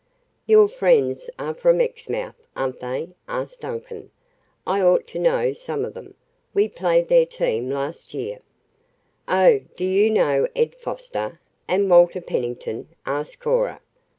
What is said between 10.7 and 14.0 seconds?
Foster? And Walter Pennington?" asked Cora.